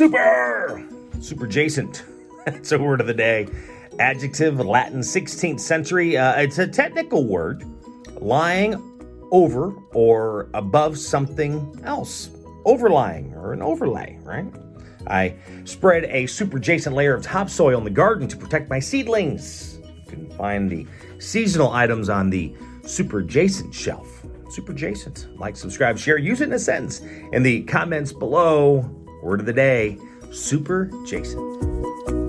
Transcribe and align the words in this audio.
Super! 0.00 0.82
Superjacent. 1.18 2.04
It's 2.46 2.72
a 2.72 2.78
word 2.78 3.02
of 3.02 3.06
the 3.06 3.12
day. 3.12 3.46
Adjective, 3.98 4.58
Latin 4.60 5.00
16th 5.00 5.60
century. 5.60 6.16
Uh, 6.16 6.40
it's 6.40 6.56
a 6.56 6.66
technical 6.66 7.26
word. 7.26 7.66
Lying 8.18 8.82
over 9.30 9.74
or 9.92 10.48
above 10.54 10.96
something 10.96 11.78
else. 11.84 12.30
Overlying 12.64 13.34
or 13.34 13.52
an 13.52 13.60
overlay, 13.60 14.18
right? 14.22 14.46
I 15.06 15.34
spread 15.66 16.04
a 16.04 16.24
superjacent 16.24 16.94
layer 16.94 17.14
of 17.14 17.22
topsoil 17.22 17.76
in 17.76 17.84
the 17.84 17.90
garden 17.90 18.26
to 18.28 18.38
protect 18.38 18.70
my 18.70 18.78
seedlings. 18.78 19.80
You 19.84 20.10
can 20.10 20.30
find 20.30 20.70
the 20.70 20.86
seasonal 21.18 21.72
items 21.72 22.08
on 22.08 22.30
the 22.30 22.54
superjacent 22.84 23.74
shelf. 23.74 24.22
Superjacent. 24.44 25.38
Like, 25.38 25.56
subscribe, 25.56 25.98
share, 25.98 26.16
use 26.16 26.40
it 26.40 26.44
in 26.44 26.54
a 26.54 26.58
sentence 26.58 27.00
in 27.32 27.42
the 27.42 27.64
comments 27.64 28.14
below. 28.14 28.96
Word 29.22 29.40
of 29.40 29.46
the 29.46 29.52
day 29.52 29.98
Super 30.30 30.90
Jason. 31.06 32.19